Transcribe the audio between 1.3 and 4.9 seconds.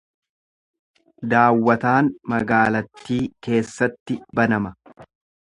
Daawwataan magaalattii keessatti banama.